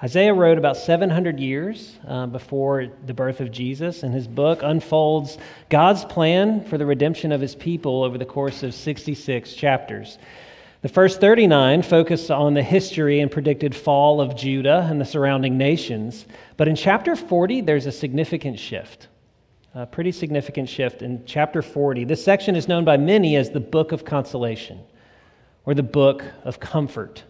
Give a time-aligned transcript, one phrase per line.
[0.00, 5.38] Isaiah wrote about 700 years uh, before the birth of Jesus, and his book unfolds
[5.70, 10.18] God's plan for the redemption of his people over the course of 66 chapters.
[10.82, 15.58] The first 39 focus on the history and predicted fall of Judah and the surrounding
[15.58, 16.26] nations,
[16.56, 19.08] but in chapter 40, there's a significant shift.
[19.74, 22.04] A pretty significant shift in chapter 40.
[22.04, 24.78] This section is known by many as the Book of Consolation
[25.66, 27.24] or the Book of Comfort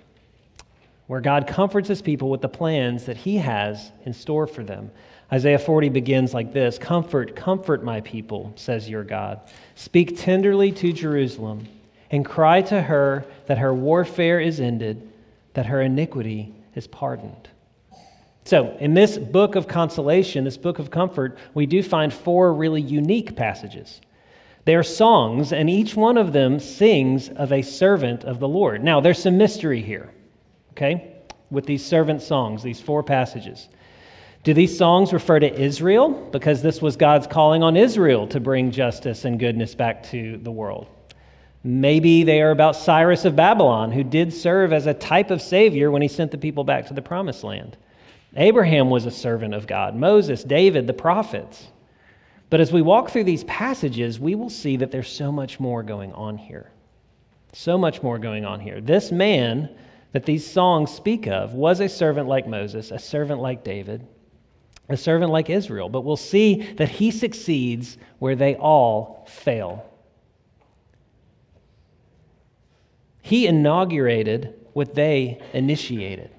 [1.09, 4.91] where God comforts his people with the plans that he has in store for them.
[5.33, 9.41] Isaiah 40 begins like this Comfort, comfort my people, says your God.
[9.75, 11.67] Speak tenderly to Jerusalem
[12.11, 15.11] and cry to her that her warfare is ended,
[15.55, 17.49] that her iniquity is pardoned.
[18.45, 22.81] So, in this book of consolation, this book of comfort, we do find four really
[22.81, 24.01] unique passages.
[24.65, 28.85] They are songs, and each one of them sings of a servant of the Lord.
[28.85, 30.11] Now, there's some mystery here
[30.79, 31.13] okay,
[31.51, 33.69] with these servant songs, these four passages.
[34.45, 36.11] Do these songs refer to Israel?
[36.31, 40.53] Because this was God's calling on Israel to bring justice and goodness back to the
[40.53, 40.87] world.
[41.65, 45.91] Maybe they are about Cyrus of Babylon, who did serve as a type of Savior
[45.91, 47.77] when he sent the people back to the promised land.
[48.37, 51.67] Abraham was a servant of God, Moses, David, the prophets.
[52.51, 55.83] But as we walk through these passages, we will see that there's so much more
[55.83, 56.71] going on here.
[57.53, 58.81] So much more going on here.
[58.81, 59.71] This man
[60.13, 64.07] that these songs speak of was a servant like Moses, a servant like David,
[64.89, 65.89] a servant like Israel.
[65.89, 69.85] But we'll see that he succeeds where they all fail.
[73.21, 76.31] He inaugurated what they initiated.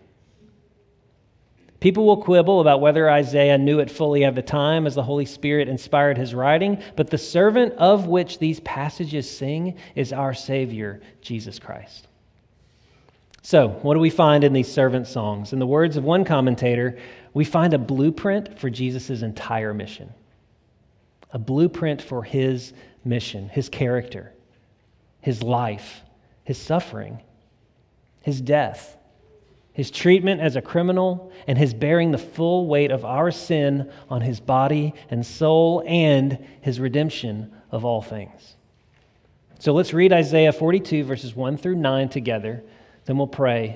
[1.79, 5.25] People will quibble about whether Isaiah knew it fully at the time as the Holy
[5.25, 10.99] Spirit inspired his writing, but the servant of which these passages sing is our Savior,
[11.21, 12.08] Jesus Christ.
[13.41, 15.53] So, what do we find in these servant songs?
[15.53, 16.97] In the words of one commentator,
[17.33, 20.13] we find a blueprint for Jesus' entire mission.
[21.31, 22.73] A blueprint for his
[23.05, 24.33] mission, his character,
[25.21, 26.01] his life,
[26.43, 27.21] his suffering,
[28.21, 28.97] his death,
[29.71, 34.19] his treatment as a criminal, and his bearing the full weight of our sin on
[34.19, 38.55] his body and soul, and his redemption of all things.
[39.59, 42.63] So let's read Isaiah 42, verses 1 through 9 together
[43.09, 43.75] then we'll pray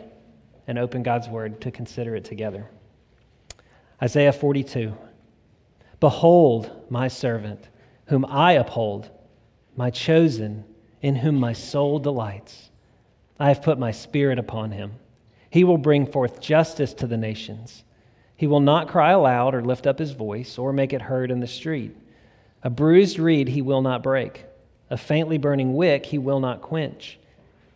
[0.67, 2.69] and open God's word to consider it together.
[3.99, 4.95] Isaiah 42
[5.99, 7.67] Behold, my servant,
[8.05, 9.09] whom I uphold,
[9.75, 10.63] my chosen,
[11.01, 12.69] in whom my soul delights.
[13.39, 14.93] I have put my spirit upon him.
[15.49, 17.85] He will bring forth justice to the nations.
[18.35, 21.39] He will not cry aloud or lift up his voice or make it heard in
[21.39, 21.97] the street.
[22.61, 24.45] A bruised reed he will not break,
[24.91, 27.17] a faintly burning wick he will not quench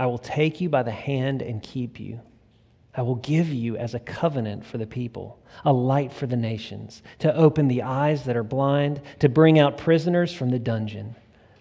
[0.00, 2.20] I will take you by the hand and keep you.
[2.94, 7.02] I will give you as a covenant for the people, a light for the nations,
[7.18, 11.16] to open the eyes that are blind, to bring out prisoners from the dungeon,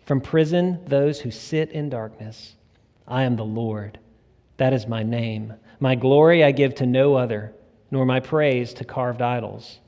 [0.06, 2.56] from prison those who sit in darkness.
[3.10, 4.00] I am the Lord.
[4.56, 5.54] That is my name.
[5.82, 7.54] My glory I give to no other,
[7.92, 9.82] nor my praise to carved idols.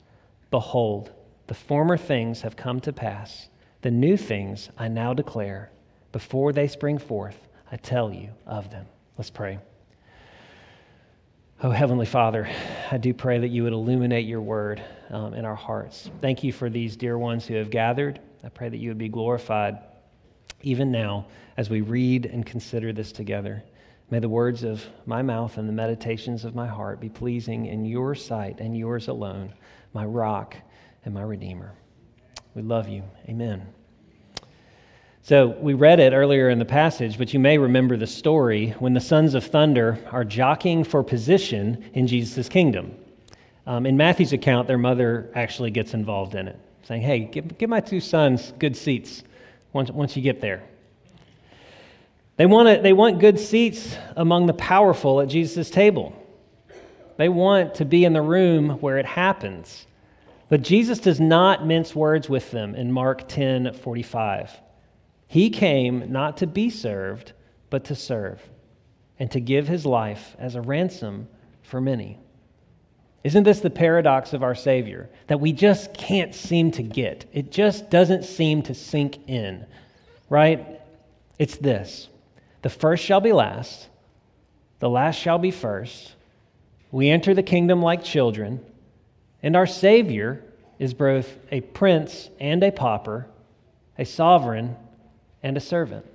[0.50, 1.10] Behold,
[1.46, 3.48] the former things have come to pass.
[3.80, 5.72] The new things I now declare.
[6.12, 8.86] Before they spring forth, I tell you of them.
[9.16, 9.58] Let's pray.
[11.62, 12.50] Oh, Heavenly Father,
[12.90, 16.10] I do pray that you would illuminate your word um, in our hearts.
[16.20, 18.20] Thank you for these dear ones who have gathered.
[18.44, 19.78] I pray that you would be glorified
[20.60, 23.62] even now as we read and consider this together.
[24.10, 27.84] May the words of my mouth and the meditations of my heart be pleasing in
[27.84, 29.54] your sight and yours alone,
[29.94, 30.56] my rock
[31.04, 31.72] and my redeemer.
[32.54, 33.02] We love you.
[33.28, 33.66] Amen.
[35.24, 38.92] So we read it earlier in the passage, but you may remember the story when
[38.92, 42.92] the sons of thunder are jockeying for position in Jesus' kingdom.
[43.64, 47.70] Um, in Matthew's account, their mother actually gets involved in it, saying, Hey, give, give
[47.70, 49.22] my two sons good seats
[49.72, 50.64] once, once you get there.
[52.36, 56.12] They want, they want good seats among the powerful at Jesus' table.
[57.16, 59.86] They want to be in the room where it happens.
[60.48, 64.50] But Jesus does not mince words with them in Mark 10 45.
[65.32, 67.32] He came not to be served,
[67.70, 68.38] but to serve,
[69.18, 71.26] and to give his life as a ransom
[71.62, 72.18] for many.
[73.24, 75.08] Isn't this the paradox of our Savior?
[75.28, 77.24] That we just can't seem to get.
[77.32, 79.64] It just doesn't seem to sink in,
[80.28, 80.82] right?
[81.38, 82.10] It's this
[82.60, 83.88] the first shall be last,
[84.80, 86.14] the last shall be first.
[86.90, 88.60] We enter the kingdom like children,
[89.42, 90.44] and our Savior
[90.78, 93.28] is both a prince and a pauper,
[93.96, 94.76] a sovereign
[95.42, 96.06] and a servant.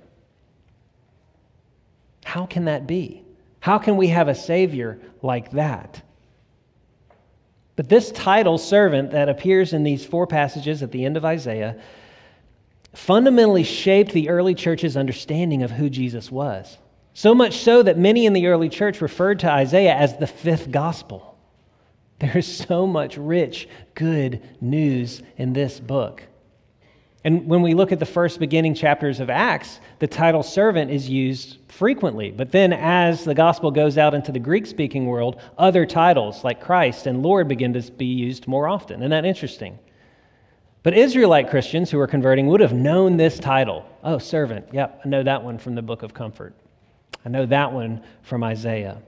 [2.24, 3.22] How can that be?
[3.60, 6.02] How can we have a Savior like that?
[7.76, 11.80] But this title, servant, that appears in these four passages at the end of Isaiah,
[12.92, 16.76] fundamentally shaped the early church's understanding of who Jesus was.
[17.14, 20.70] So much so that many in the early church referred to Isaiah as the fifth
[20.70, 21.36] gospel.
[22.18, 26.22] There is so much rich, good news in this book.
[27.28, 31.10] And when we look at the first beginning chapters of Acts, the title servant is
[31.10, 32.30] used frequently.
[32.30, 36.58] But then, as the gospel goes out into the Greek speaking world, other titles like
[36.58, 39.00] Christ and Lord begin to be used more often.
[39.00, 39.78] Isn't that interesting?
[40.82, 43.84] But Israelite Christians who are converting would have known this title.
[44.02, 44.64] Oh, servant.
[44.72, 46.54] Yep, I know that one from the book of comfort.
[47.26, 49.02] I know that one from Isaiah.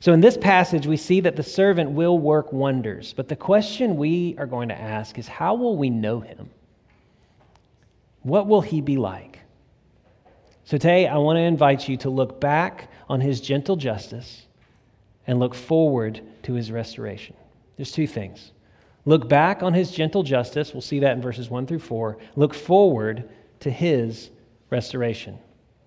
[0.00, 3.12] So, in this passage, we see that the servant will work wonders.
[3.12, 6.50] But the question we are going to ask is how will we know him?
[8.26, 9.38] What will he be like?
[10.64, 14.46] So today, I want to invite you to look back on his gentle justice
[15.28, 17.36] and look forward to his restoration.
[17.76, 18.50] There's two things.
[19.04, 20.72] Look back on his gentle justice.
[20.72, 22.18] We'll see that in verses 1 through 4.
[22.34, 23.28] Look forward
[23.60, 24.30] to his
[24.70, 25.38] restoration.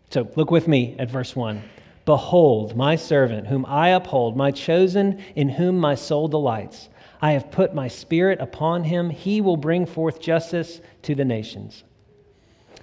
[0.09, 1.61] So look with me at verse 1.
[2.05, 6.87] Behold, my servant, whom I uphold, my chosen, in whom my soul delights.
[7.21, 9.09] I have put my spirit upon him.
[9.09, 11.83] He will bring forth justice to the nations.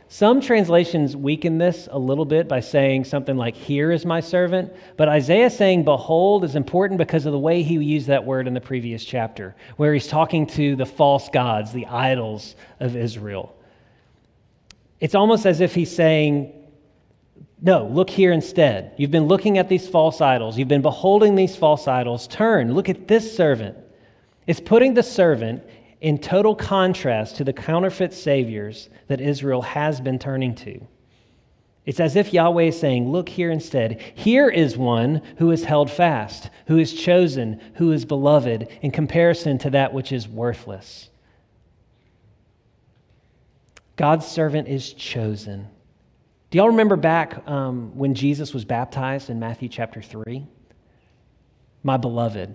[0.09, 4.73] Some translations weaken this a little bit by saying something like, Here is my servant.
[4.97, 8.55] But Isaiah saying, Behold, is important because of the way he used that word in
[8.55, 13.57] the previous chapter, where he's talking to the false gods, the idols of Israel.
[15.01, 16.53] It's almost as if he's saying,
[17.61, 18.93] No, look here instead.
[18.97, 22.29] You've been looking at these false idols, you've been beholding these false idols.
[22.29, 23.77] Turn, look at this servant.
[24.47, 25.65] It's putting the servant
[26.07, 30.81] in total contrast to the counterfeit saviors that Israel has been turning to.
[31.85, 34.01] It's as if Yahweh is saying, Look here instead.
[34.15, 39.59] Here is one who is held fast, who is chosen, who is beloved, in comparison
[39.59, 41.11] to that which is worthless.
[43.97, 45.67] God's servant is chosen.
[46.53, 50.47] Do y'all remember back um, when Jesus was baptized in Matthew chapter 3?
[51.83, 52.55] My beloved.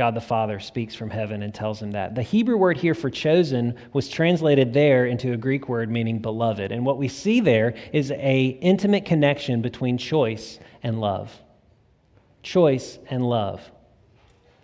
[0.00, 2.14] God the Father speaks from heaven and tells him that.
[2.14, 6.72] The Hebrew word here for chosen was translated there into a Greek word meaning beloved.
[6.72, 11.30] And what we see there is a intimate connection between choice and love.
[12.42, 13.60] Choice and love.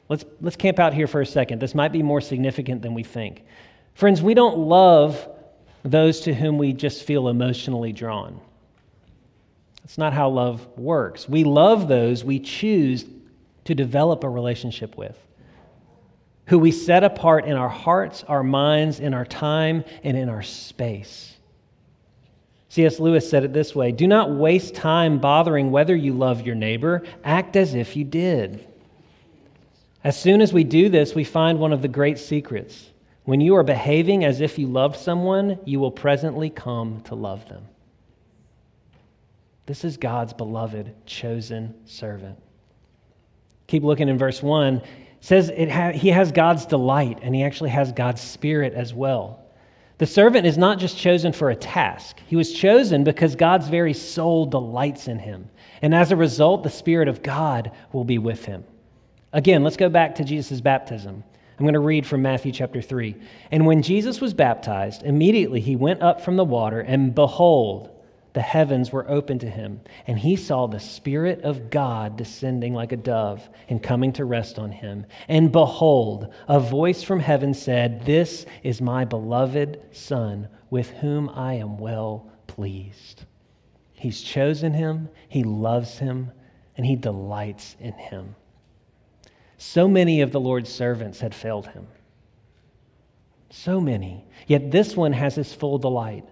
[0.08, 1.60] Let's, let's camp out here for a second.
[1.60, 3.44] This might be more significant than we think.
[3.92, 5.28] Friends, we don't love
[5.82, 8.40] those to whom we just feel emotionally drawn.
[9.82, 11.28] That's not how love works.
[11.28, 13.04] We love those we choose
[13.66, 15.18] to develop a relationship with
[16.46, 20.42] who we set apart in our hearts, our minds, in our time, and in our
[20.42, 21.36] space.
[22.68, 23.00] C.S.
[23.00, 27.02] Lewis said it this way Do not waste time bothering whether you love your neighbor,
[27.24, 28.66] act as if you did.
[30.04, 32.90] As soon as we do this, we find one of the great secrets.
[33.24, 37.48] When you are behaving as if you loved someone, you will presently come to love
[37.48, 37.66] them.
[39.66, 42.38] This is God's beloved, chosen servant.
[43.66, 44.80] Keep looking in verse 1
[45.26, 49.40] says it ha- he has God's delight and he actually has God's spirit as well.
[49.98, 53.92] The servant is not just chosen for a task, he was chosen because God's very
[53.92, 55.50] soul delights in him.
[55.82, 58.62] And as a result, the Spirit of God will be with him.
[59.32, 61.24] Again, let's go back to Jesus' baptism.
[61.58, 63.16] I'm going to read from Matthew chapter 3.
[63.50, 67.90] And when Jesus was baptized, immediately he went up from the water, and behold,
[68.36, 72.92] the heavens were open to him, and he saw the Spirit of God descending like
[72.92, 75.06] a dove and coming to rest on him.
[75.26, 81.54] And behold, a voice from heaven said, This is my beloved Son, with whom I
[81.54, 83.24] am well pleased.
[83.94, 86.30] He's chosen him, he loves him,
[86.76, 88.36] and he delights in him.
[89.56, 91.86] So many of the Lord's servants had failed him.
[93.48, 94.26] So many.
[94.46, 96.28] Yet this one has his full delight.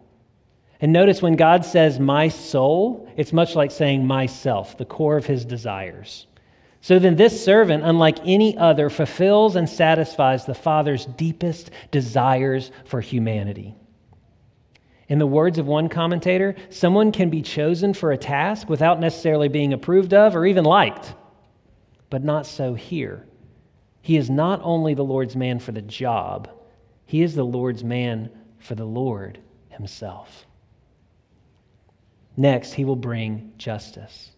[0.84, 5.24] And notice when God says my soul, it's much like saying myself, the core of
[5.24, 6.26] his desires.
[6.82, 13.00] So then, this servant, unlike any other, fulfills and satisfies the Father's deepest desires for
[13.00, 13.74] humanity.
[15.08, 19.48] In the words of one commentator, someone can be chosen for a task without necessarily
[19.48, 21.14] being approved of or even liked,
[22.10, 23.26] but not so here.
[24.02, 26.50] He is not only the Lord's man for the job,
[27.06, 29.38] he is the Lord's man for the Lord
[29.70, 30.44] himself.
[32.36, 34.30] Next, he will bring justice.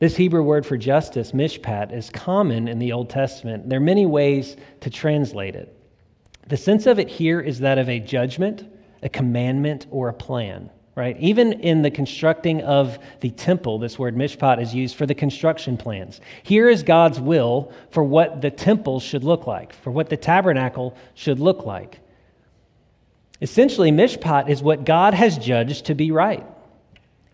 [0.00, 3.68] This Hebrew word for justice, mishpat, is common in the Old Testament.
[3.68, 5.74] There are many ways to translate it.
[6.46, 8.64] The sense of it here is that of a judgment,
[9.02, 11.16] a commandment, or a plan, right?
[11.18, 15.76] Even in the constructing of the temple, this word mishpat is used for the construction
[15.76, 16.20] plans.
[16.44, 20.96] Here is God's will for what the temple should look like, for what the tabernacle
[21.14, 22.00] should look like.
[23.40, 26.46] Essentially, mishpat is what God has judged to be right.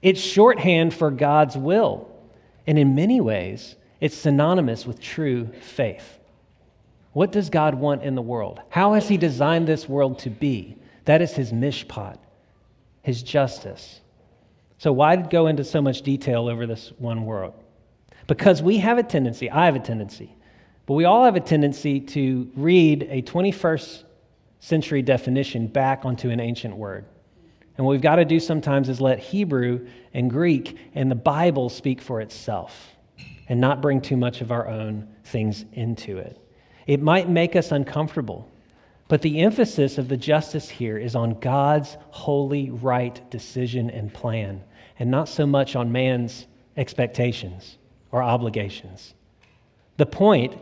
[0.03, 2.11] It's shorthand for God's will.
[2.67, 6.19] And in many ways, it's synonymous with true faith.
[7.13, 8.61] What does God want in the world?
[8.69, 10.77] How has He designed this world to be?
[11.07, 12.19] That is His mishpat,
[13.03, 14.01] His justice.
[14.79, 17.53] So, why go into so much detail over this one word?
[18.27, 20.35] Because we have a tendency, I have a tendency,
[20.87, 24.03] but we all have a tendency to read a 21st
[24.61, 27.05] century definition back onto an ancient word.
[27.77, 31.69] And what we've got to do sometimes is let Hebrew and Greek and the Bible
[31.69, 32.95] speak for itself
[33.49, 36.41] and not bring too much of our own things into it.
[36.87, 38.51] It might make us uncomfortable,
[39.09, 44.63] but the emphasis of the justice here is on God's holy, right decision and plan,
[44.99, 46.47] and not so much on man's
[46.77, 47.79] expectations
[48.13, 49.15] or obligations.
[49.97, 50.57] The point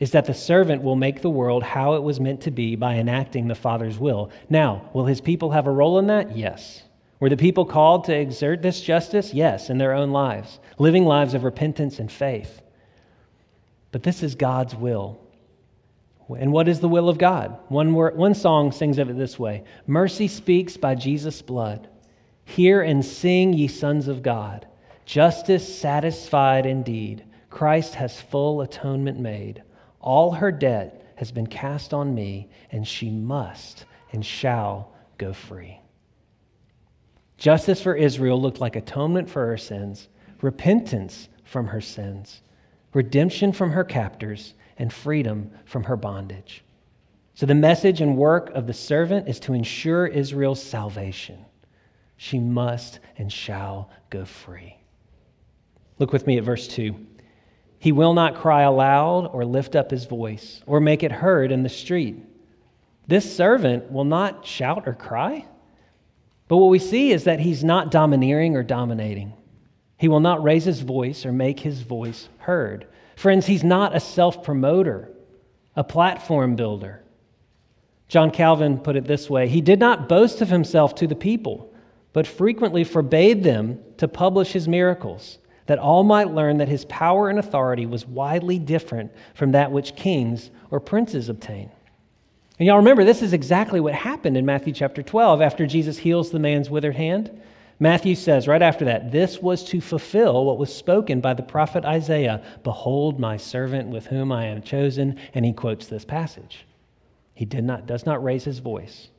[0.00, 2.94] is that the servant will make the world how it was meant to be by
[2.94, 4.30] enacting the Father's will.
[4.48, 6.36] Now, will his people have a role in that?
[6.36, 6.82] Yes.
[7.20, 9.34] Were the people called to exert this justice?
[9.34, 12.62] Yes, in their own lives, living lives of repentance and faith.
[13.90, 15.18] But this is God's will.
[16.38, 17.58] And what is the will of God?
[17.68, 21.88] One, word, one song sings of it this way Mercy speaks by Jesus' blood.
[22.44, 24.66] Hear and sing, ye sons of God.
[25.04, 27.24] Justice satisfied indeed.
[27.50, 29.62] Christ has full atonement made.
[30.00, 35.80] All her debt has been cast on me, and she must and shall go free.
[37.36, 40.08] Justice for Israel looked like atonement for her sins,
[40.42, 42.42] repentance from her sins,
[42.94, 46.64] redemption from her captors, and freedom from her bondage.
[47.34, 51.44] So, the message and work of the servant is to ensure Israel's salvation.
[52.16, 54.76] She must and shall go free.
[56.00, 56.94] Look with me at verse 2.
[57.78, 61.62] He will not cry aloud or lift up his voice or make it heard in
[61.62, 62.16] the street.
[63.06, 65.46] This servant will not shout or cry.
[66.48, 69.32] But what we see is that he's not domineering or dominating.
[69.96, 72.86] He will not raise his voice or make his voice heard.
[73.16, 75.10] Friends, he's not a self promoter,
[75.76, 77.02] a platform builder.
[78.08, 81.72] John Calvin put it this way He did not boast of himself to the people,
[82.12, 87.28] but frequently forbade them to publish his miracles that all might learn that his power
[87.28, 91.70] and authority was widely different from that which kings or princes obtain.
[92.58, 96.30] And y'all remember, this is exactly what happened in Matthew chapter 12 after Jesus heals
[96.30, 97.30] the man's withered hand.
[97.78, 101.84] Matthew says right after that, this was to fulfill what was spoken by the prophet
[101.84, 105.20] Isaiah Behold, my servant with whom I am chosen.
[105.34, 106.66] And he quotes this passage.
[107.34, 109.10] He did not, does not raise his voice.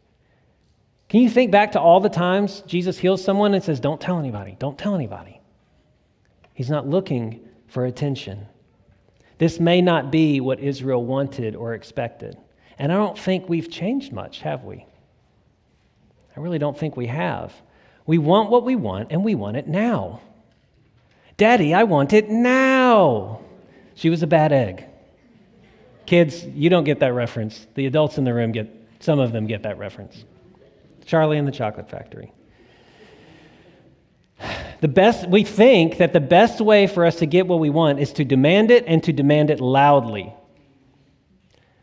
[1.09, 4.17] Can you think back to all the times Jesus heals someone and says, Don't tell
[4.17, 5.38] anybody, don't tell anybody?
[6.59, 8.45] He's not looking for attention.
[9.37, 12.35] This may not be what Israel wanted or expected.
[12.77, 14.85] And I don't think we've changed much, have we?
[16.35, 17.53] I really don't think we have.
[18.05, 20.19] We want what we want, and we want it now.
[21.37, 23.39] Daddy, I want it now.
[23.95, 24.85] She was a bad egg.
[26.05, 27.67] Kids, you don't get that reference.
[27.75, 30.25] The adults in the room get, some of them get that reference.
[31.05, 32.33] Charlie and the Chocolate Factory.
[34.81, 37.99] The best, we think that the best way for us to get what we want
[37.99, 40.33] is to demand it and to demand it loudly.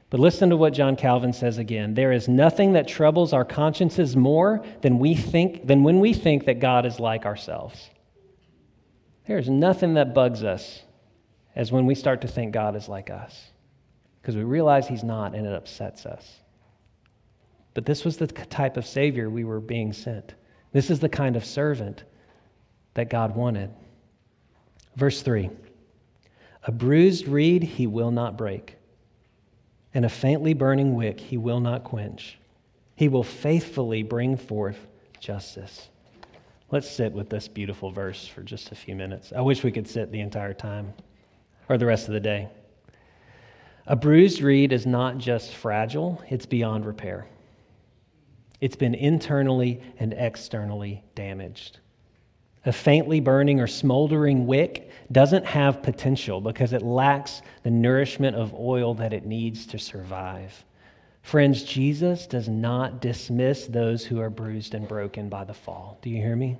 [0.08, 1.94] But listen to what John Calvin says again.
[1.94, 6.46] There is nothing that troubles our consciences more than we think than when we think
[6.46, 7.90] that God is like ourselves.
[9.26, 10.82] There is nothing that bugs us
[11.54, 13.50] as when we start to think God is like us.
[14.22, 16.40] Because we realize he's not and it upsets us.
[17.74, 20.34] But this was the type of savior we were being sent.
[20.72, 22.04] This is the kind of servant
[22.96, 23.70] that God wanted.
[24.96, 25.48] Verse 3
[26.64, 28.76] A bruised reed he will not break,
[29.94, 32.38] and a faintly burning wick he will not quench.
[32.96, 34.86] He will faithfully bring forth
[35.20, 35.88] justice.
[36.70, 39.32] Let's sit with this beautiful verse for just a few minutes.
[39.36, 40.92] I wish we could sit the entire time
[41.68, 42.48] or the rest of the day.
[43.86, 47.26] A bruised reed is not just fragile, it's beyond repair.
[48.60, 51.78] It's been internally and externally damaged.
[52.66, 58.54] A faintly burning or smoldering wick doesn't have potential because it lacks the nourishment of
[58.54, 60.64] oil that it needs to survive.
[61.23, 65.99] Friends, Jesus does not dismiss those who are bruised and broken by the fall.
[66.02, 66.58] Do you hear me?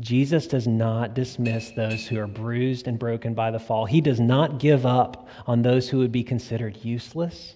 [0.00, 3.86] Jesus does not dismiss those who are bruised and broken by the fall.
[3.86, 7.54] He does not give up on those who would be considered useless,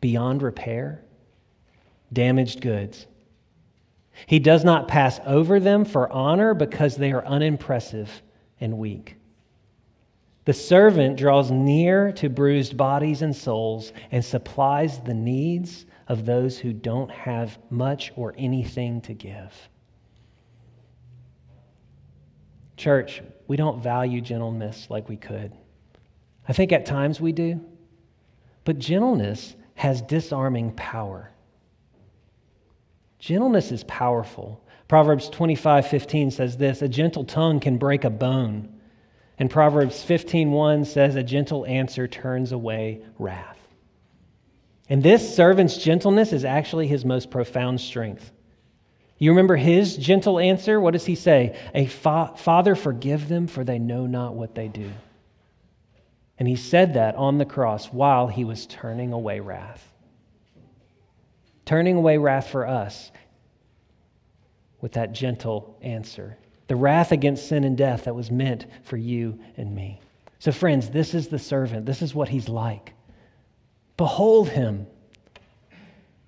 [0.00, 1.02] beyond repair,
[2.12, 3.06] damaged goods.
[4.26, 8.22] He does not pass over them for honor because they are unimpressive
[8.60, 9.16] and weak.
[10.44, 16.58] The servant draws near to bruised bodies and souls and supplies the needs of those
[16.58, 19.68] who don't have much or anything to give.
[22.78, 25.52] Church, we don't value gentleness like we could.
[26.48, 27.60] I think at times we do.
[28.64, 31.30] But gentleness has disarming power.
[33.18, 34.62] Gentleness is powerful.
[34.86, 38.78] Proverbs 25 15 says this A gentle tongue can break a bone.
[39.38, 43.56] And Proverbs 15:1 says a gentle answer turns away wrath.
[44.88, 48.32] And this servant's gentleness is actually his most profound strength.
[49.18, 50.80] You remember his gentle answer?
[50.80, 51.56] What does he say?
[51.74, 54.90] A fa- father, forgive them, for they know not what they do.
[56.38, 59.92] And he said that on the cross while he was turning away wrath.
[61.68, 63.12] Turning away wrath for us
[64.80, 66.38] with that gentle answer.
[66.66, 70.00] The wrath against sin and death that was meant for you and me.
[70.38, 71.84] So, friends, this is the servant.
[71.84, 72.94] This is what he's like.
[73.98, 74.86] Behold him.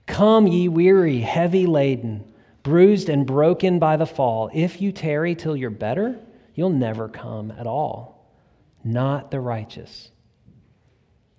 [0.05, 2.23] Come, ye weary, heavy laden
[2.63, 4.51] bruised and broken by the fall.
[4.53, 6.19] If you tarry till you're better,
[6.55, 8.31] you'll never come at all.
[8.85, 10.11] Not the righteous.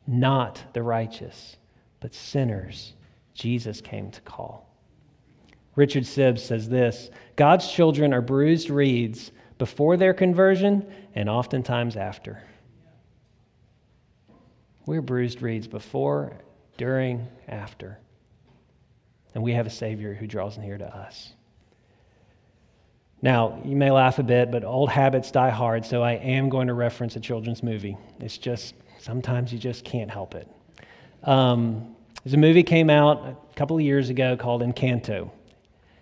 [0.08, 1.56] Not the righteous,
[2.00, 2.96] but sinners
[3.34, 4.68] Jesus came to call.
[5.76, 10.86] Richard Sibbes says this God's children are bruised reeds before their conversion
[11.16, 12.44] and oftentimes after.
[14.86, 16.34] We're bruised reeds before,
[16.78, 18.00] during, after.
[19.34, 21.34] And we have a Savior who draws near to us.
[23.22, 26.68] Now, you may laugh a bit, but old habits die hard, so I am going
[26.68, 27.96] to reference a children's movie.
[28.20, 30.48] It's just, sometimes you just can't help it.
[31.24, 35.32] Um, there's a movie came out a couple of years ago called Encanto.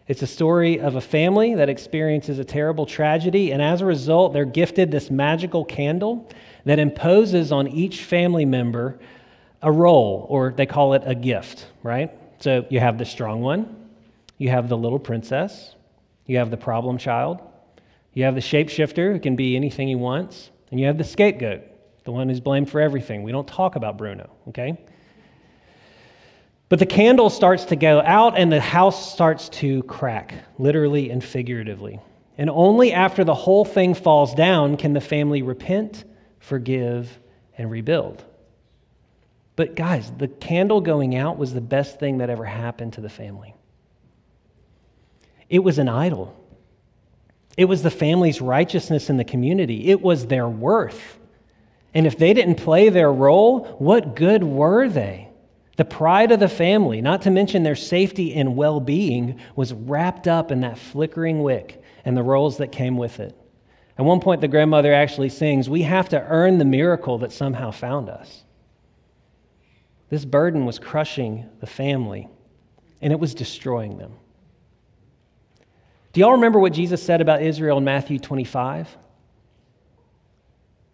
[0.08, 4.34] It's a story of a family that experiences a terrible tragedy, and as a result,
[4.34, 6.28] they're gifted this magical candle
[6.66, 9.00] that imposes on each family member
[9.62, 12.12] a role, or they call it a gift, right?
[12.40, 13.90] So you have the strong one,
[14.38, 15.76] you have the little princess,
[16.26, 17.40] you have the problem child,
[18.14, 21.62] you have the shapeshifter who can be anything he wants, and you have the scapegoat,
[22.04, 23.24] the one who's blamed for everything.
[23.24, 24.78] We don't talk about Bruno, okay?
[26.70, 31.24] But the candle starts to go out and the house starts to crack, literally and
[31.24, 32.00] figuratively.
[32.38, 36.06] And only after the whole thing falls down can the family repent,
[36.40, 37.20] forgive,
[37.58, 38.24] and rebuild.
[39.56, 43.10] But guys, the candle going out was the best thing that ever happened to the
[43.10, 43.56] family.
[45.50, 46.36] It was an idol.
[47.58, 49.90] It was the family's righteousness in the community.
[49.90, 51.18] It was their worth.
[51.96, 55.29] And if they didn't play their role, what good were they?
[55.80, 60.28] The pride of the family, not to mention their safety and well being, was wrapped
[60.28, 63.34] up in that flickering wick and the roles that came with it.
[63.98, 67.72] At one point, the grandmother actually sings, We have to earn the miracle that somehow
[67.72, 68.44] found us.
[70.10, 72.28] This burden was crushing the family,
[73.02, 74.12] and it was destroying them.
[76.12, 78.98] Do y'all remember what Jesus said about Israel in Matthew 25?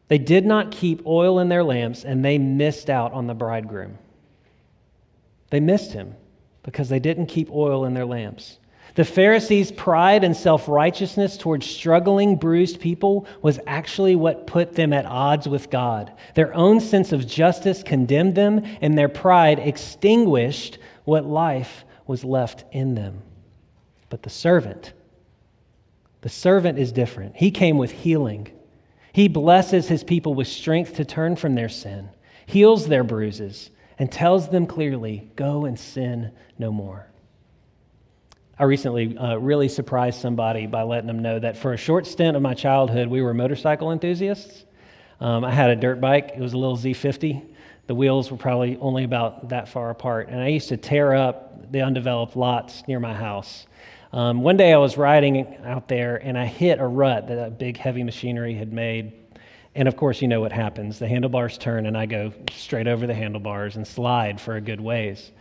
[0.09, 3.97] They did not keep oil in their lamps, and they missed out on the bridegroom.
[5.49, 6.15] They missed him
[6.63, 8.59] because they didn't keep oil in their lamps.
[8.95, 14.93] The Pharisees' pride and self righteousness towards struggling, bruised people was actually what put them
[14.93, 16.13] at odds with God.
[16.33, 22.63] Their own sense of justice condemned them, and their pride extinguished what life was left
[22.71, 23.21] in them.
[24.09, 24.93] But the servant,
[26.21, 27.35] the servant is different.
[27.35, 28.47] He came with healing.
[29.11, 32.09] He blesses his people with strength to turn from their sin,
[32.45, 37.07] heals their bruises, and tells them clearly, Go and sin no more.
[38.57, 42.37] I recently uh, really surprised somebody by letting them know that for a short stint
[42.37, 44.63] of my childhood, we were motorcycle enthusiasts.
[45.19, 47.45] Um, I had a dirt bike, it was a little Z50.
[47.87, 51.71] The wheels were probably only about that far apart, and I used to tear up
[51.71, 53.67] the undeveloped lots near my house.
[54.13, 57.49] Um, one day I was riding out there and I hit a rut that a
[57.49, 59.11] big heavy machinery had made.
[59.75, 60.99] And of course, you know what happens.
[60.99, 64.79] The handlebars turn and I go straight over the handlebars and slide for a good
[64.79, 65.31] ways.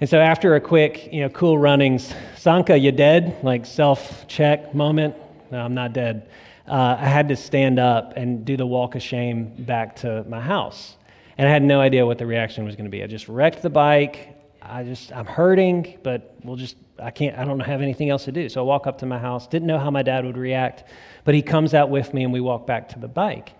[0.00, 3.42] And so after a quick, you know, cool runnings, Sanka, you dead?
[3.42, 5.14] Like self check moment.
[5.50, 6.28] No, I'm not dead.
[6.68, 10.40] Uh, I had to stand up and do the walk of shame back to my
[10.40, 10.96] house.
[11.38, 13.02] And I had no idea what the reaction was going to be.
[13.02, 14.33] I just wrecked the bike.
[14.64, 18.32] I just, I'm hurting, but we'll just, I can't, I don't have anything else to
[18.32, 18.48] do.
[18.48, 19.46] So I walk up to my house.
[19.46, 20.84] Didn't know how my dad would react,
[21.24, 23.52] but he comes out with me and we walk back to the bike.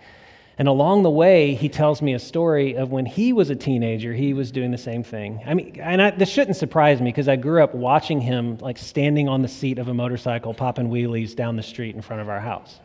[0.57, 4.15] And along the way, he tells me a story of when he was a teenager,
[4.15, 5.43] he was doing the same thing.
[5.45, 8.79] I mean, and I, this shouldn't surprise me because I grew up watching him like
[8.79, 12.29] standing on the seat of a motorcycle, popping wheelies down the street in front of
[12.29, 12.79] our house.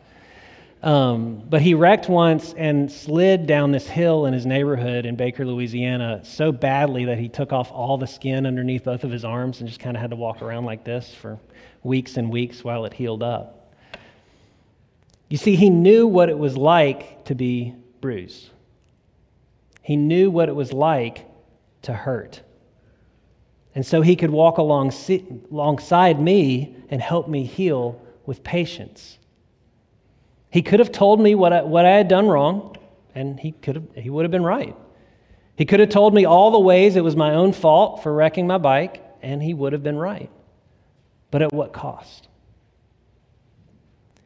[0.82, 5.44] Um, but he wrecked once and slid down this hill in his neighborhood in Baker,
[5.44, 9.60] Louisiana, so badly that he took off all the skin underneath both of his arms
[9.60, 11.38] and just kind of had to walk around like this for
[11.82, 13.74] weeks and weeks while it healed up.
[15.28, 18.48] You see, he knew what it was like to be bruised.
[19.82, 21.26] He knew what it was like
[21.82, 22.40] to hurt.
[23.74, 24.92] And so he could walk along,
[25.50, 29.18] alongside me and help me heal with patience.
[30.50, 32.76] He could have told me what I, what I had done wrong,
[33.14, 34.76] and he, could have, he would have been right.
[35.56, 38.46] He could have told me all the ways it was my own fault for wrecking
[38.46, 40.30] my bike, and he would have been right.
[41.30, 42.28] But at what cost?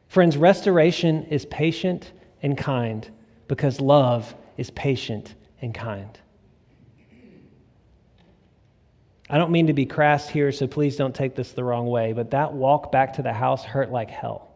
[0.07, 2.11] Friends, restoration is patient
[2.41, 3.09] and kind
[3.47, 6.17] because love is patient and kind.
[9.29, 12.13] I don't mean to be crass here, so please don't take this the wrong way,
[12.13, 14.54] but that walk back to the house hurt like hell.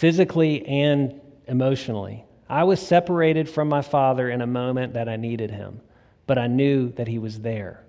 [0.00, 2.24] Physically and emotionally.
[2.48, 5.82] I was separated from my father in a moment that I needed him,
[6.26, 7.84] but I knew that he was there.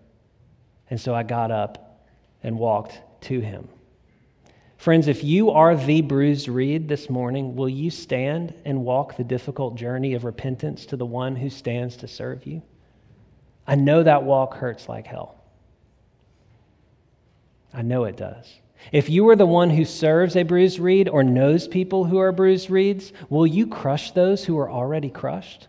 [0.89, 2.03] And so I got up
[2.43, 3.69] and walked to him.
[4.75, 9.23] Friends, if you are the bruised reed this morning, will you stand and walk the
[9.23, 12.61] difficult journey of repentance to the one who stands to serve you?
[13.65, 15.41] I know that walk hurts like hell.
[17.73, 18.53] I know it does.
[18.91, 22.31] If you are the one who serves a bruised reed or knows people who are
[22.31, 25.67] bruised reeds, will you crush those who are already crushed?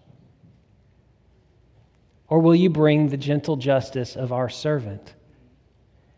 [2.28, 5.14] Or will you bring the gentle justice of our servant?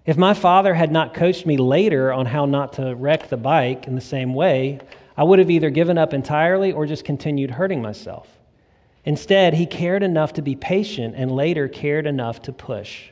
[0.07, 3.87] If my father had not coached me later on how not to wreck the bike
[3.87, 4.80] in the same way,
[5.16, 8.28] I would have either given up entirely or just continued hurting myself.
[9.04, 13.11] Instead, he cared enough to be patient and later cared enough to push.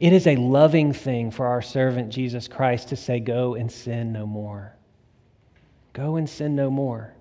[0.00, 4.12] It is a loving thing for our servant Jesus Christ to say, Go and sin
[4.12, 4.74] no more.
[5.92, 7.14] Go and sin no more.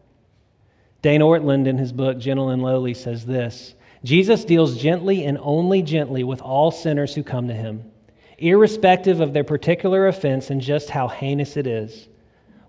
[1.02, 5.82] Dane Ortlund, in his book Gentle and Lowly, says this Jesus deals gently and only
[5.82, 7.92] gently with all sinners who come to him
[8.38, 12.08] irrespective of their particular offense and just how heinous it is.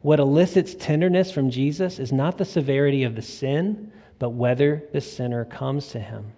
[0.00, 5.00] What elicits tenderness from Jesus is not the severity of the sin, but whether the
[5.00, 6.32] sinner comes to him.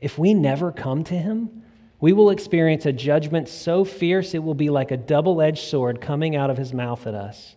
[0.00, 1.62] If we never come to him,
[2.00, 6.00] we will experience a judgment so fierce it will be like a double edged sword
[6.00, 7.56] coming out of his mouth at us.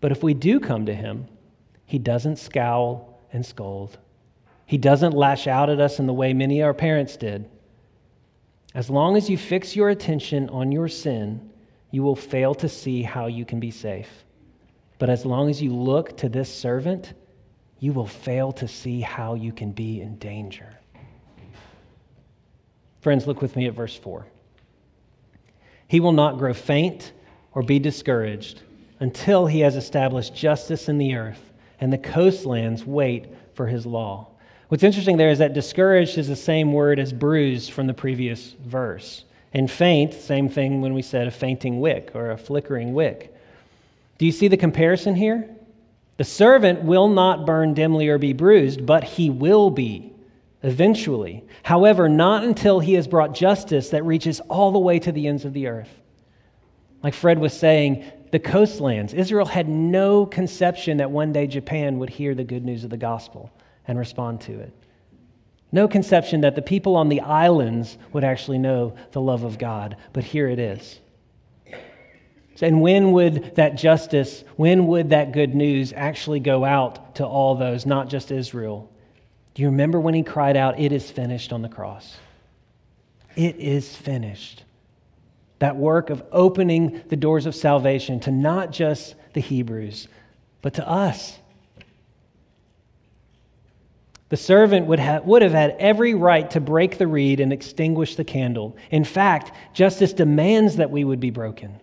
[0.00, 1.26] But if we do come to him,
[1.86, 3.98] he doesn't scowl and scold.
[4.66, 7.48] He doesn't lash out at us in the way many of our parents did.
[8.74, 11.50] As long as you fix your attention on your sin,
[11.90, 14.24] you will fail to see how you can be safe.
[14.98, 17.14] But as long as you look to this servant,
[17.80, 20.78] you will fail to see how you can be in danger.
[23.00, 24.26] Friends, look with me at verse 4.
[25.86, 27.12] He will not grow faint
[27.52, 28.62] or be discouraged
[29.00, 34.28] until he has established justice in the earth, and the coastlands wait for his law.
[34.68, 38.54] What's interesting there is that discouraged is the same word as bruised from the previous
[38.64, 39.24] verse.
[39.54, 43.34] And faint, same thing when we said a fainting wick or a flickering wick.
[44.18, 45.48] Do you see the comparison here?
[46.18, 50.07] The servant will not burn dimly or be bruised, but he will be
[50.62, 51.44] eventually.
[51.62, 55.44] However, not until he has brought justice that reaches all the way to the ends
[55.44, 55.90] of the earth.
[57.02, 62.10] Like Fred was saying, the coastlands, Israel had no conception that one day Japan would
[62.10, 63.50] hear the good news of the gospel
[63.86, 64.72] and respond to it.
[65.70, 69.96] No conception that the people on the islands would actually know the love of God,
[70.12, 71.00] but here it is.
[72.60, 77.54] And when would that justice, when would that good news actually go out to all
[77.54, 78.90] those, not just Israel?
[79.58, 82.16] Do you remember when he cried out, It is finished on the cross?
[83.34, 84.62] It is finished.
[85.58, 90.06] That work of opening the doors of salvation to not just the Hebrews,
[90.62, 91.40] but to us
[94.28, 98.14] the servant would have, would have had every right to break the reed and extinguish
[98.14, 98.76] the candle.
[98.92, 101.80] In fact, justice demands that we would be broken.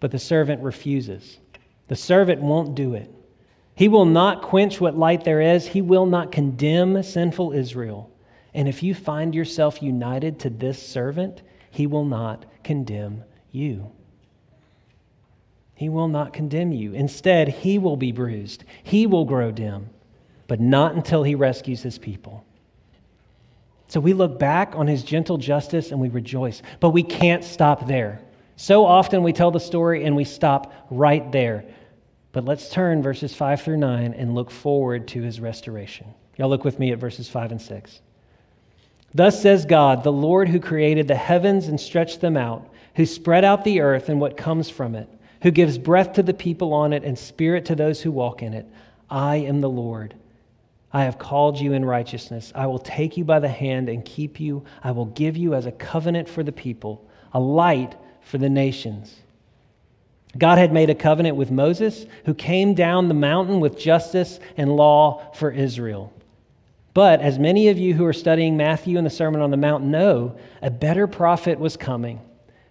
[0.00, 1.38] But the servant refuses.
[1.86, 3.13] The servant won't do it.
[3.74, 8.10] He will not quench what light there is, he will not condemn sinful Israel.
[8.54, 13.90] And if you find yourself united to this servant, he will not condemn you.
[15.74, 16.94] He will not condemn you.
[16.94, 19.90] Instead, he will be bruised, he will grow dim,
[20.46, 22.44] but not until he rescues his people.
[23.88, 27.86] So we look back on his gentle justice and we rejoice, but we can't stop
[27.86, 28.20] there.
[28.56, 31.64] So often we tell the story and we stop right there.
[32.34, 36.12] But let's turn verses 5 through 9 and look forward to his restoration.
[36.36, 38.00] Y'all look with me at verses 5 and 6.
[39.14, 43.44] Thus says God, the Lord who created the heavens and stretched them out, who spread
[43.44, 45.08] out the earth and what comes from it,
[45.42, 48.52] who gives breath to the people on it and spirit to those who walk in
[48.52, 48.66] it.
[49.08, 50.16] I am the Lord.
[50.92, 52.50] I have called you in righteousness.
[52.56, 54.64] I will take you by the hand and keep you.
[54.82, 59.14] I will give you as a covenant for the people, a light for the nations.
[60.36, 64.74] God had made a covenant with Moses, who came down the mountain with justice and
[64.74, 66.12] law for Israel.
[66.92, 69.84] But as many of you who are studying Matthew and the Sermon on the Mount
[69.84, 72.20] know, a better prophet was coming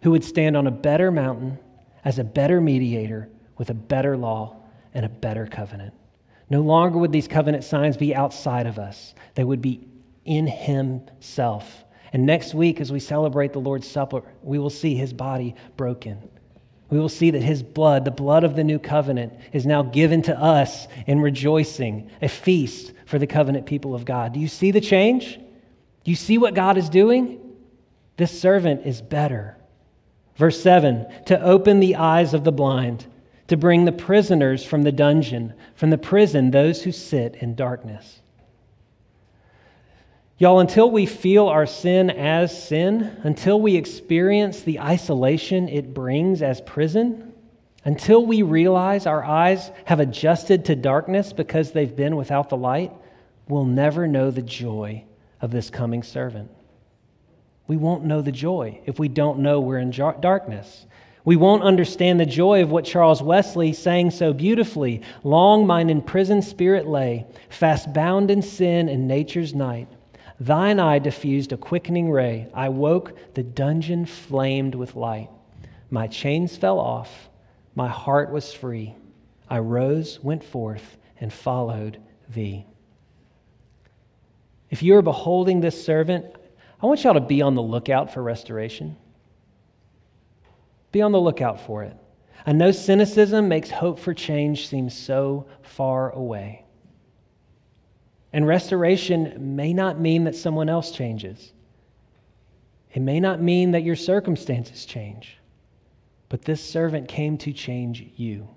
[0.02, 1.58] who would stand on a better mountain
[2.06, 4.58] as a better mediator with a better law
[4.94, 5.94] and a better covenant.
[6.50, 9.88] No longer would these covenant signs be outside of us, they would be
[10.26, 11.84] in Himself.
[12.12, 16.30] And next week, as we celebrate the Lord's Supper, we will see His body broken.
[16.94, 20.22] We will see that His blood, the blood of the new covenant, is now given
[20.22, 24.34] to us in rejoicing, a feast for the covenant people of God.
[24.34, 25.38] Do you see the change?
[26.04, 27.40] Do you see what God is doing?
[28.18, 29.58] This servant is better.
[30.36, 33.08] Verse 7 to open the eyes of the blind,
[33.48, 38.22] to bring the prisoners from the dungeon, from the prison, those who sit in darkness.
[40.40, 46.42] Y'all, until we feel our sin as sin, until we experience the isolation it brings
[46.42, 47.34] as prison,
[47.86, 52.92] until we realize our eyes have adjusted to darkness because they've been without the light,
[53.48, 55.04] we'll never know the joy
[55.40, 56.50] of this coming servant.
[57.68, 60.86] We won't know the joy if we don't know we're in darkness.
[61.26, 65.02] We won't understand the joy of what Charles Wesley sang so beautifully.
[65.24, 69.88] Long mine imprisoned spirit lay, fast bound in sin and nature's night.
[70.44, 72.50] Thine eye diffused a quickening ray.
[72.54, 75.30] I woke, the dungeon flamed with light.
[75.90, 77.30] My chains fell off,
[77.76, 78.94] my heart was free.
[79.50, 82.66] I rose, went forth, and followed thee.
[84.70, 86.26] If you are beholding this servant,
[86.82, 88.98] I want y'all to be on the lookout for restoration.
[90.92, 91.96] Be on the lookout for it.
[92.46, 96.63] I know cynicism makes hope for change seem so far away.
[98.34, 101.54] And restoration may not mean that someone else changes.
[102.92, 105.38] It may not mean that your circumstances change.
[106.30, 108.48] But this servant came to change you.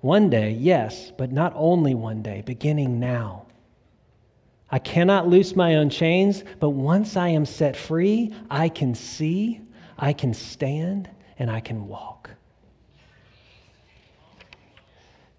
[0.00, 3.46] One day, yes, but not only one day, beginning now.
[4.70, 9.60] I cannot loose my own chains, but once I am set free, I can see,
[9.98, 11.08] I can stand,
[11.38, 12.30] and I can walk.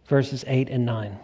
[0.08, 1.20] Verses 8 and 9.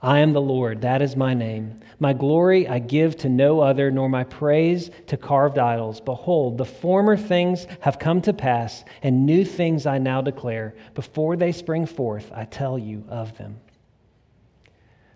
[0.00, 1.80] I am the Lord, that is my name.
[1.98, 6.00] My glory I give to no other, nor my praise to carved idols.
[6.00, 10.76] Behold, the former things have come to pass, and new things I now declare.
[10.94, 13.58] Before they spring forth, I tell you of them.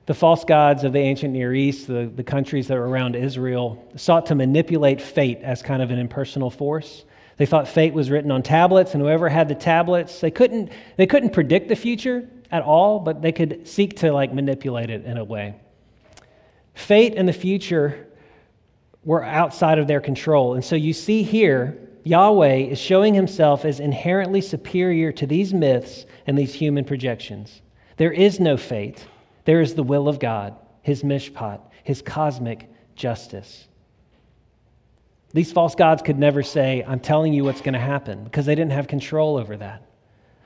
[0.06, 3.88] The false gods of the ancient Near East, the, the countries that were around Israel,
[3.94, 7.04] sought to manipulate fate as kind of an impersonal force.
[7.36, 11.06] They thought fate was written on tablets, and whoever had the tablets, they couldn't, they
[11.06, 15.16] couldn't predict the future at all, but they could seek to like manipulate it in
[15.16, 15.56] a way.
[16.74, 18.06] Fate and the future
[19.04, 20.54] were outside of their control.
[20.54, 26.06] And so you see here, Yahweh is showing himself as inherently superior to these myths
[26.26, 27.62] and these human projections.
[27.96, 29.06] There is no fate.
[29.44, 33.66] There is the will of God, his mishpat, his cosmic justice.
[35.32, 38.54] These false gods could never say, I'm telling you what's going to happen, because they
[38.54, 39.82] didn't have control over that.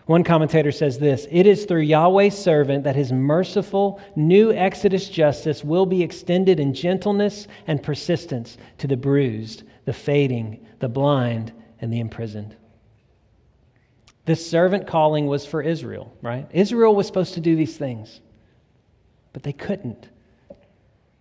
[0.07, 5.62] One commentator says this It is through Yahweh's servant that his merciful new Exodus justice
[5.62, 11.92] will be extended in gentleness and persistence to the bruised, the fading, the blind, and
[11.92, 12.57] the imprisoned.
[14.25, 16.49] This servant calling was for Israel, right?
[16.53, 18.21] Israel was supposed to do these things
[19.37, 20.09] but they couldn't.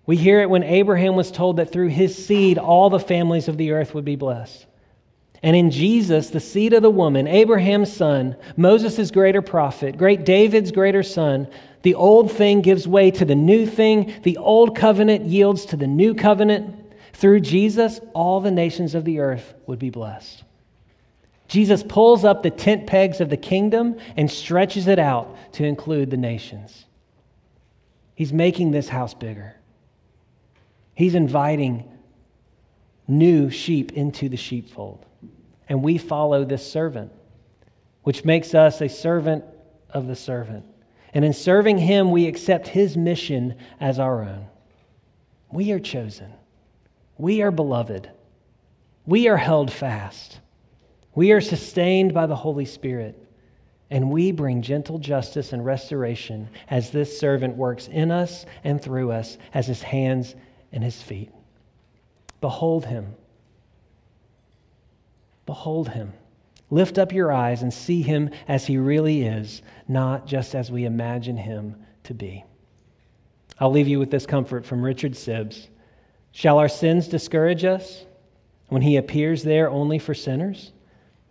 [0.06, 3.58] We hear it when Abraham was told that through his seed all the families of
[3.58, 4.65] the earth would be blessed.
[5.45, 10.71] And in Jesus, the seed of the woman, Abraham's son, Moses' greater prophet, great David's
[10.71, 11.47] greater son,
[11.84, 14.12] the old thing gives way to the new thing.
[14.23, 16.75] The old covenant yields to the new covenant.
[17.13, 20.43] Through Jesus, all the nations of the earth would be blessed.
[21.47, 26.10] Jesus pulls up the tent pegs of the kingdom and stretches it out to include
[26.10, 26.86] the nations.
[28.15, 29.55] He's making this house bigger.
[30.95, 31.88] He's inviting
[33.08, 35.05] new sheep into the sheepfold.
[35.67, 37.12] And we follow this servant,
[38.04, 39.43] which makes us a servant
[39.89, 40.65] of the servant.
[41.13, 44.47] And in serving him, we accept his mission as our own.
[45.51, 46.34] We are chosen.
[47.17, 48.12] We are beloved.
[49.06, 50.39] We are held fast.
[51.13, 53.21] We are sustained by the Holy Spirit.
[53.89, 59.12] And we bring gentle justice and restoration as this servant works in us and through
[59.12, 60.36] us as his hands
[60.71, 61.32] and his feet.
[62.41, 63.15] Behold him.
[65.45, 66.13] Behold him.
[66.71, 70.86] Lift up your eyes and see him as he really is, not just as we
[70.86, 72.43] imagine him to be.
[73.60, 75.67] I'll leave you with this comfort from Richard Sibbes
[76.31, 78.05] Shall our sins discourage us
[78.67, 80.73] when he appears there only for sinners?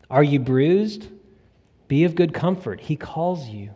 [0.09, 1.09] Are you bruised?
[1.89, 2.81] Be of good comfort.
[2.81, 3.75] He calls you.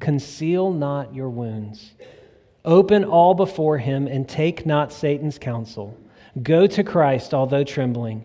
[0.00, 1.92] Conceal not your wounds.
[2.64, 5.94] Open all before him and take not Satan's counsel.
[6.42, 8.24] Go to Christ, although trembling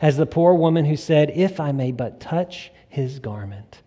[0.00, 3.82] as the poor woman who said, If I may but touch his garment.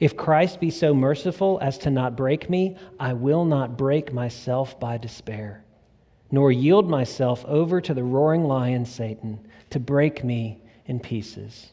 [0.00, 4.78] If Christ be so merciful as to not break me, I will not break myself
[4.78, 5.64] by despair,
[6.30, 9.40] nor yield myself over to the roaring lion, Satan,
[9.70, 11.72] to break me in pieces.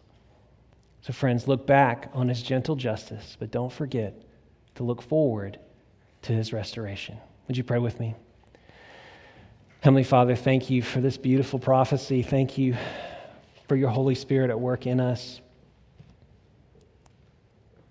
[1.02, 4.19] So, friends, look back on his gentle justice, but don't forget
[4.76, 5.60] to look forward
[6.24, 7.17] to his restoration.
[7.48, 8.15] Would you pray with me?
[9.82, 12.24] Heavenly Father, thank you for this beautiful prophecy.
[12.24, 12.76] Thank you
[13.67, 15.41] for your Holy Spirit at work in us.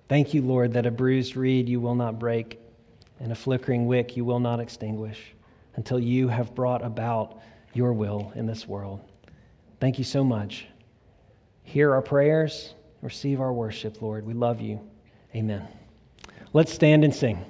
[0.08, 2.60] Thank you, Lord, that a bruised reed you will not break,
[3.20, 5.34] and a flickering wick you will not extinguish
[5.76, 7.40] until you have brought about
[7.72, 9.00] your will in this world.
[9.80, 10.66] Thank you so much.
[11.62, 14.26] Hear our prayers, receive our worship, Lord.
[14.26, 14.80] We love you.
[15.34, 15.66] Amen.
[16.52, 17.44] Let's stand and sing.